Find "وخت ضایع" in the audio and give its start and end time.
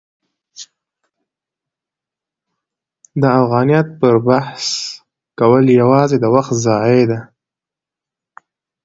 6.35-7.03